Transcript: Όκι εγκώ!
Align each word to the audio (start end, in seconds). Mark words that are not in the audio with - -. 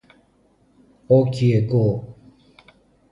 Όκι 1.17 1.45
εγκώ! 1.57 1.87